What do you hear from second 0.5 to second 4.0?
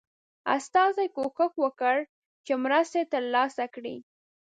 استازي کوښښ وکړ چې مرسته ترلاسه کړي.